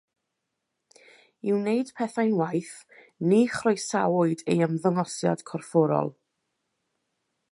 [1.49, 2.71] I wneud pethau'n waeth,
[3.33, 6.13] ni chroesawyd ei ymddangosiad corfforol.